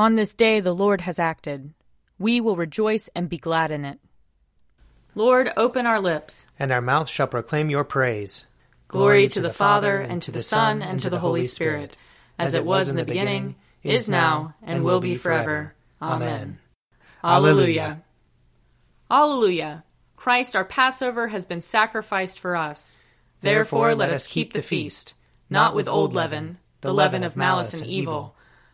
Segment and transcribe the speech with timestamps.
[0.00, 1.74] On this day the Lord has acted.
[2.18, 4.00] We will rejoice and be glad in it.
[5.14, 8.46] Lord, open our lips, and our mouth shall proclaim your praise.
[8.88, 11.98] Glory to the Father, and to the Son, and to the Holy Spirit,
[12.38, 15.74] as it was in the beginning, is now, and will be forever.
[16.00, 16.60] Amen.
[17.22, 18.00] Alleluia.
[19.10, 19.84] Alleluia.
[20.16, 22.98] Christ our Passover has been sacrificed for us.
[23.42, 25.12] Therefore let us keep the feast,
[25.50, 28.34] not with old leaven, the leaven of malice and evil,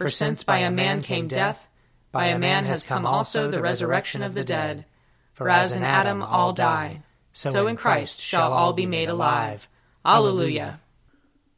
[0.00, 1.68] For since by a man came death,
[2.10, 4.86] by a man has come also the resurrection of the dead.
[5.34, 7.02] For as in Adam all die,
[7.34, 9.68] so in Christ shall all be made alive.
[10.02, 10.80] Alleluia.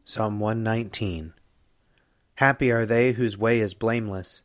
[0.05, 1.35] Psalm 119
[2.35, 4.43] Happy are they whose way is blameless,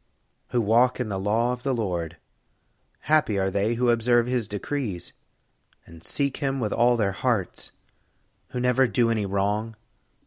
[0.49, 2.17] who walk in the law of the Lord.
[2.99, 5.11] Happy are they who observe his decrees,
[5.87, 7.71] and seek him with all their hearts,
[8.49, 9.75] who never do any wrong,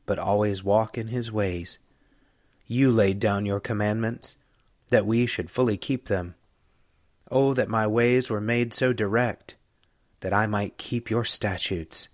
[0.06, 1.78] but always walk in his ways.
[2.72, 4.36] You laid down your commandments
[4.90, 6.36] that we should fully keep them.
[7.28, 9.56] Oh, that my ways were made so direct,
[10.20, 12.08] that I might keep your statutes.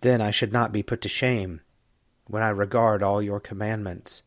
[0.00, 1.60] Then I should not be put to shame
[2.28, 4.22] when I regard all your commandments.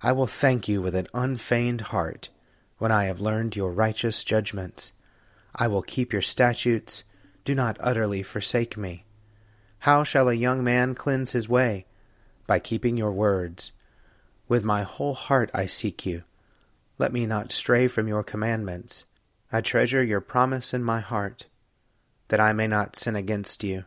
[0.00, 2.30] I will thank you with an unfeigned heart
[2.78, 4.94] when I have learned your righteous judgments.
[5.54, 7.04] I will keep your statutes.
[7.44, 9.04] Do not utterly forsake me.
[9.80, 11.84] How shall a young man cleanse his way?
[12.46, 13.72] By keeping your words.
[14.48, 16.24] With my whole heart I seek you.
[16.96, 19.04] Let me not stray from your commandments.
[19.52, 21.46] I treasure your promise in my heart,
[22.28, 23.84] that I may not sin against you.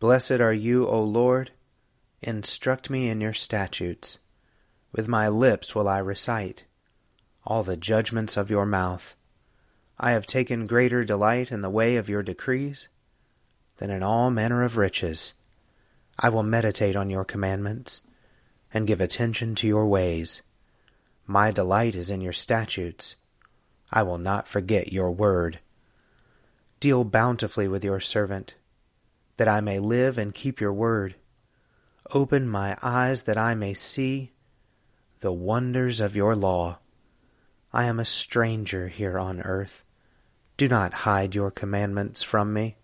[0.00, 1.50] Blessed are you, O Lord.
[2.22, 4.18] Instruct me in your statutes.
[4.92, 6.64] With my lips will I recite
[7.44, 9.14] all the judgments of your mouth.
[9.98, 12.88] I have taken greater delight in the way of your decrees
[13.76, 15.34] than in all manner of riches.
[16.18, 18.00] I will meditate on your commandments
[18.76, 20.42] and give attention to your ways.
[21.26, 23.16] My delight is in your statutes.
[23.90, 25.60] I will not forget your word.
[26.78, 28.54] Deal bountifully with your servant,
[29.38, 31.14] that I may live and keep your word.
[32.12, 34.32] Open my eyes that I may see
[35.20, 36.78] the wonders of your law.
[37.72, 39.84] I am a stranger here on earth.
[40.58, 42.76] Do not hide your commandments from me.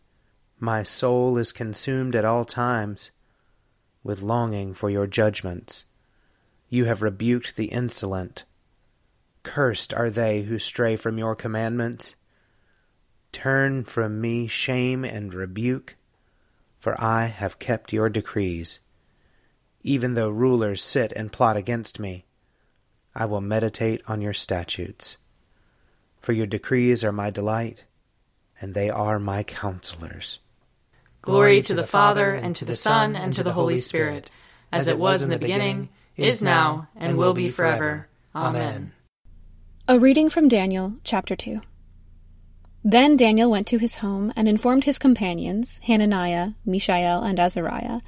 [0.58, 3.10] My soul is consumed at all times
[4.02, 5.84] with longing for your judgments.
[6.68, 8.44] You have rebuked the insolent.
[9.42, 12.16] Cursed are they who stray from your commandments.
[13.32, 15.96] Turn from me shame and rebuke,
[16.78, 18.80] for I have kept your decrees.
[19.82, 22.24] Even though rulers sit and plot against me,
[23.14, 25.18] I will meditate on your statutes.
[26.20, 27.84] For your decrees are my delight,
[28.60, 30.38] and they are my counselors.
[31.22, 34.28] Glory to the Father, and to the Son, and to the Holy Spirit,
[34.72, 38.08] as it was in the beginning is now, and will be forever.
[38.34, 38.92] Amen.
[39.86, 41.60] A reading from Daniel, chapter 2.
[42.82, 48.00] Then Daniel went to his home and informed his companions, Hananiah, Mishael, and Azariah,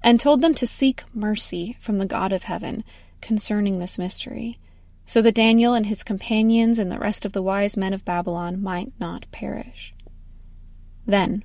[0.00, 2.84] and told them to seek mercy from the God of heaven
[3.20, 4.60] concerning this mystery,
[5.04, 8.62] so that Daniel and his companions and the rest of the wise men of Babylon
[8.62, 9.92] might not perish.
[11.04, 11.42] Then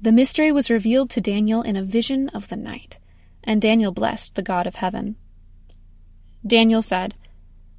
[0.00, 2.98] the mystery was revealed to Daniel in a vision of the night,
[3.42, 5.16] and Daniel blessed the God of heaven.
[6.46, 7.14] Daniel said,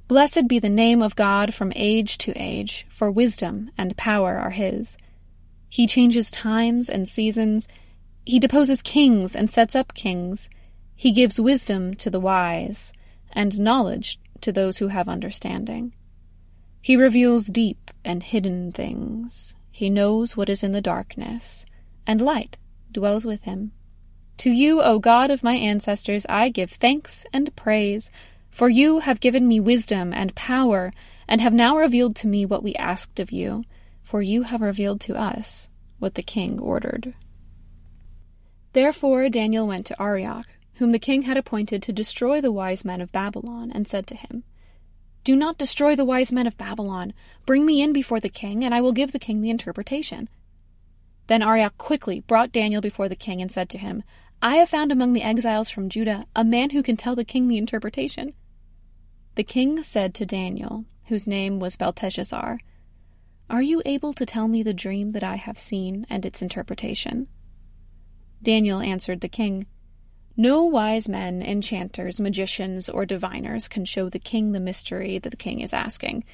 [0.08, 4.50] Blessed be the name of God from age to age, for wisdom and power are
[4.50, 4.96] his.
[5.68, 7.68] He changes times and seasons.
[8.24, 10.48] He deposes kings and sets up kings.
[10.96, 12.92] He gives wisdom to the wise,
[13.32, 15.94] and knowledge to those who have understanding.
[16.80, 19.54] He reveals deep and hidden things.
[19.70, 21.66] He knows what is in the darkness,
[22.08, 22.58] and light
[22.90, 23.70] dwells with him.
[24.38, 28.10] To you, O God of my ancestors, I give thanks and praise
[28.50, 30.92] for you have given me wisdom and power,
[31.28, 33.62] and have now revealed to me what we asked of you,
[34.02, 35.68] for you have revealed to us
[35.98, 37.14] what the king ordered.
[38.72, 43.00] Therefore Daniel went to Arioch, whom the king had appointed to destroy the wise men
[43.00, 44.44] of Babylon, and said to him,
[45.24, 47.12] Do not destroy the wise men of Babylon.
[47.46, 50.28] Bring me in before the king, and I will give the king the interpretation.
[51.28, 54.02] Then Arioch quickly brought Daniel before the king and said to him,
[54.40, 57.48] I have found among the exiles from Judah a man who can tell the king
[57.48, 58.34] the interpretation.
[59.34, 62.60] The king said to Daniel, whose name was Belteshazzar,
[63.50, 67.28] Are you able to tell me the dream that I have seen and its interpretation?
[68.42, 69.66] Daniel answered the king,
[70.36, 75.36] No wise men, enchanters, magicians, or diviners can show the king the mystery that the
[75.36, 76.24] king is asking.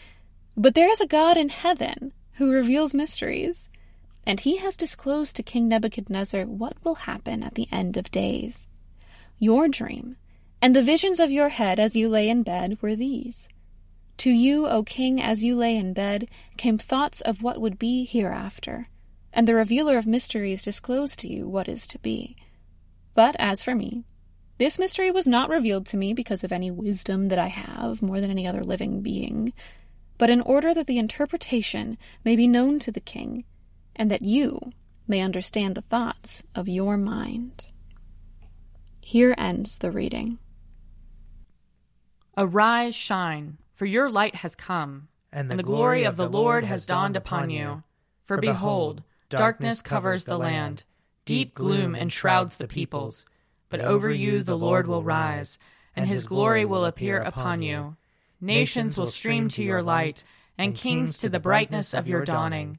[0.56, 3.68] But there is a God in heaven who reveals mysteries,
[4.26, 8.68] and he has disclosed to King Nebuchadnezzar what will happen at the end of days.
[9.38, 10.16] Your dream
[10.62, 13.48] and the visions of your head as you lay in bed were these.
[14.18, 18.04] To you, O king, as you lay in bed, came thoughts of what would be
[18.04, 18.88] hereafter,
[19.32, 22.36] and the revealer of mysteries disclosed to you what is to be.
[23.14, 24.04] But as for me,
[24.58, 28.20] this mystery was not revealed to me because of any wisdom that I have more
[28.20, 29.52] than any other living being,
[30.16, 33.44] but in order that the interpretation may be known to the king,
[33.96, 34.72] and that you
[35.06, 37.66] may understand the thoughts of your mind.
[39.00, 40.38] Here ends the reading.
[42.36, 46.28] Arise, shine, for your light has come, and the, and the glory, glory of the
[46.28, 47.82] Lord has dawned upon you.
[48.24, 50.84] For behold, darkness covers the land,
[51.26, 53.24] deep gloom enshrouds the peoples.
[53.68, 55.58] But over you the Lord will rise,
[55.94, 57.96] and his glory will appear upon you.
[58.40, 60.24] Nations will stream to your light,
[60.56, 62.78] and kings to the brightness of your dawning.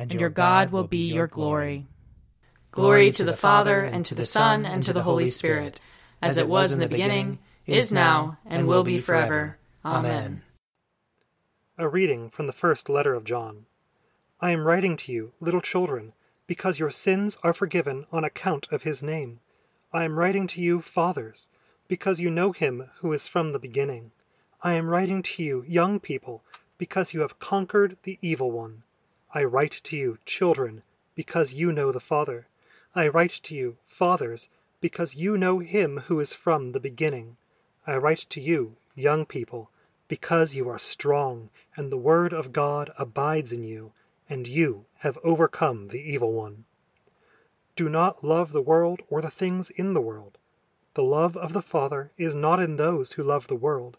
[0.00, 1.86] and your God will be your glory.
[2.70, 5.78] Glory to the Father, and to the Son, and to the Holy Spirit,
[6.22, 9.58] as it was in the beginning is now, and will be forever.
[9.84, 10.40] Amen.
[11.76, 13.66] A reading from the first letter of John.
[14.40, 16.14] I am writing to you, little children,
[16.46, 19.40] because your sins are forgiven on account of his name.
[19.92, 21.50] I am writing to you, fathers,
[21.88, 24.12] because you know him who is from the beginning.
[24.62, 26.42] I am writing to you, young people,
[26.78, 28.82] because you have conquered the evil one.
[29.32, 30.82] I write to you, children,
[31.14, 32.48] because you know the Father.
[32.96, 34.48] I write to you, fathers,
[34.80, 37.36] because you know him who is from the beginning.
[37.86, 39.70] I write to you, young people,
[40.08, 43.92] because you are strong, and the word of God abides in you,
[44.28, 46.64] and you have overcome the evil one.
[47.76, 50.38] Do not love the world or the things in the world.
[50.94, 53.96] The love of the Father is not in those who love the world.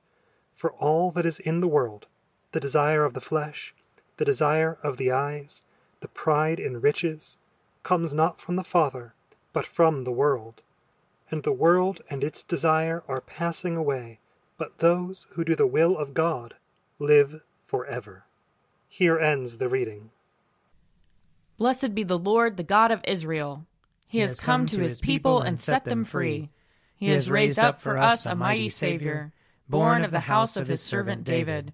[0.54, 2.06] For all that is in the world,
[2.51, 3.74] the desire of the flesh,
[4.22, 5.64] the desire of the eyes,
[6.00, 7.40] the pride in riches,
[7.82, 9.16] comes not from the Father,
[9.52, 10.62] but from the world
[11.32, 14.20] and the world and its desire are passing away,
[14.60, 16.54] but those who do the will of God
[17.00, 18.26] live forever.
[18.90, 20.12] Here ends the reading.
[21.58, 23.66] Blessed be the Lord, the God of Israel.
[24.08, 26.50] He, he has come, come to his people and set them free.
[26.96, 29.32] He has raised up for us a mighty Savior,
[29.70, 31.74] born of the house of his servant David.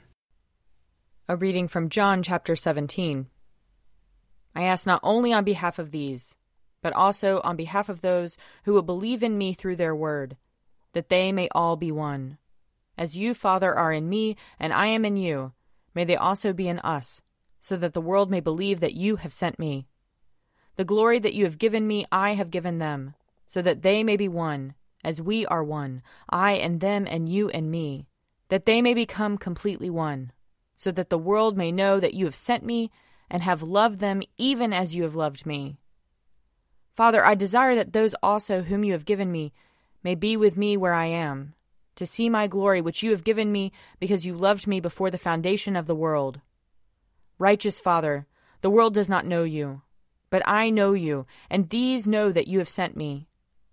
[1.31, 3.27] A reading from John chapter 17.
[4.53, 6.35] I ask not only on behalf of these,
[6.81, 8.35] but also on behalf of those
[8.65, 10.35] who will believe in me through their word,
[10.91, 12.37] that they may all be one.
[12.97, 15.53] As you, Father, are in me, and I am in you,
[15.95, 17.21] may they also be in us,
[17.61, 19.87] so that the world may believe that you have sent me.
[20.75, 23.15] The glory that you have given me, I have given them,
[23.47, 27.47] so that they may be one, as we are one, I and them, and you
[27.51, 28.09] and me,
[28.49, 30.33] that they may become completely one,
[30.81, 32.89] so that the world may know that you have sent me
[33.29, 35.77] and have loved them even as you have loved me.
[36.91, 39.53] Father, I desire that those also whom you have given me
[40.01, 41.53] may be with me where I am,
[41.97, 45.19] to see my glory which you have given me because you loved me before the
[45.19, 46.41] foundation of the world.
[47.37, 48.25] Righteous Father,
[48.61, 49.83] the world does not know you,
[50.31, 53.27] But I know you, and these know that you have sent me.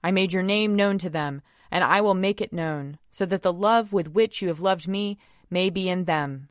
[0.04, 3.40] I made your name known to them, and I will make it known, so that
[3.40, 5.16] the love with which you have loved me
[5.48, 6.50] may be in them,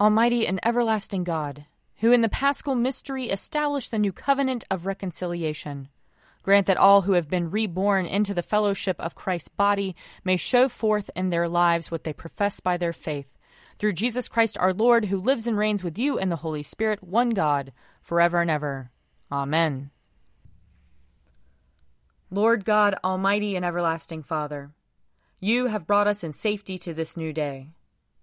[0.00, 1.66] Almighty and everlasting God,
[1.98, 5.88] who in the paschal mystery established the new covenant of reconciliation,
[6.42, 10.70] grant that all who have been reborn into the fellowship of Christ's body may show
[10.70, 13.26] forth in their lives what they profess by their faith.
[13.78, 17.02] Through Jesus Christ our Lord, who lives and reigns with you in the Holy Spirit,
[17.02, 18.90] one God, forever and ever.
[19.30, 19.90] Amen.
[22.30, 24.70] Lord God, Almighty and everlasting Father,
[25.40, 27.68] you have brought us in safety to this new day.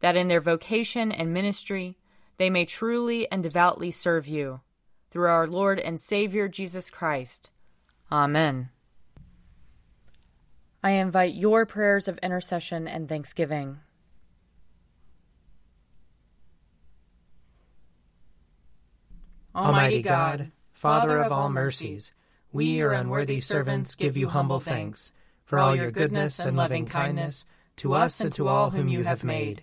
[0.00, 1.96] that in their vocation and ministry
[2.40, 4.60] they may truly and devoutly serve you.
[5.10, 7.50] Through our Lord and Savior Jesus Christ.
[8.10, 8.70] Amen.
[10.82, 13.80] I invite your prayers of intercession and thanksgiving.
[19.54, 22.12] Almighty God, Father of all mercies,
[22.52, 25.12] we, your unworthy servants, give you humble thanks
[25.44, 27.44] for all your goodness and loving kindness
[27.76, 29.62] to us and to all whom you have made.